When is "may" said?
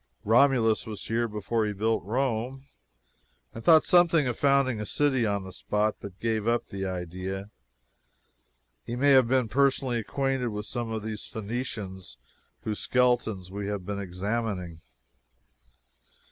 8.95-9.11